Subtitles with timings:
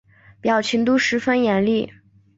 [0.41, 1.93] 表情都十分严厉